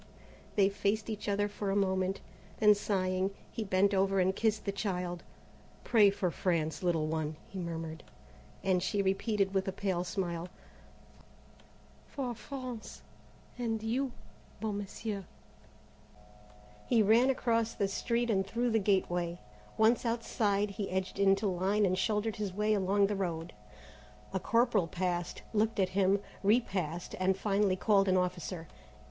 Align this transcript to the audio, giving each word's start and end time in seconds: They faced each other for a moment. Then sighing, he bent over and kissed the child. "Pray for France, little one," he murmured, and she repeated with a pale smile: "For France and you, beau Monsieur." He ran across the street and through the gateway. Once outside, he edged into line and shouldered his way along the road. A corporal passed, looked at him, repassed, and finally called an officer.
They 0.55 0.67
faced 0.67 1.11
each 1.11 1.29
other 1.29 1.47
for 1.47 1.69
a 1.69 1.75
moment. 1.75 2.21
Then 2.57 2.73
sighing, 2.73 3.29
he 3.51 3.63
bent 3.63 3.93
over 3.93 4.19
and 4.19 4.35
kissed 4.35 4.65
the 4.65 4.71
child. 4.71 5.21
"Pray 5.83 6.09
for 6.09 6.31
France, 6.31 6.81
little 6.81 7.05
one," 7.05 7.35
he 7.47 7.59
murmured, 7.59 8.01
and 8.63 8.81
she 8.81 9.03
repeated 9.03 9.53
with 9.53 9.67
a 9.67 9.71
pale 9.71 10.03
smile: 10.03 10.47
"For 12.07 12.33
France 12.33 13.03
and 13.59 13.83
you, 13.83 14.11
beau 14.59 14.71
Monsieur." 14.71 15.23
He 16.87 17.03
ran 17.03 17.29
across 17.29 17.75
the 17.75 17.87
street 17.87 18.31
and 18.31 18.47
through 18.47 18.71
the 18.71 18.79
gateway. 18.79 19.37
Once 19.77 20.03
outside, 20.03 20.71
he 20.71 20.89
edged 20.89 21.19
into 21.19 21.45
line 21.45 21.85
and 21.85 21.95
shouldered 21.95 22.37
his 22.37 22.51
way 22.51 22.73
along 22.73 23.05
the 23.05 23.15
road. 23.15 23.53
A 24.33 24.39
corporal 24.39 24.87
passed, 24.87 25.43
looked 25.53 25.79
at 25.79 25.89
him, 25.89 26.19
repassed, 26.41 27.13
and 27.19 27.37
finally 27.37 27.75
called 27.75 28.07
an 28.07 28.17
officer. 28.17 28.67